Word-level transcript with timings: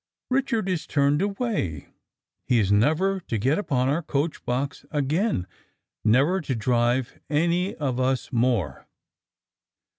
"Richard 0.31 0.67
is 0.67 0.87
turned 0.87 1.21
away; 1.21 1.89
he 2.47 2.57
is 2.57 2.71
never 2.71 3.19
to 3.19 3.37
get 3.37 3.59
upon 3.59 3.87
our 3.87 4.01
coach 4.01 4.43
box 4.45 4.83
again, 4.89 5.45
never 6.03 6.41
to 6.41 6.55
drive 6.55 7.19
any 7.29 7.75
of 7.75 7.99
us 7.99 8.33
more." 8.33 8.87